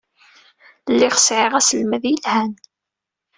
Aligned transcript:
Lliɣ 0.93 1.13
sɛiɣ 1.17 1.53
aselmad 1.59 2.03
yelhan. 2.07 2.51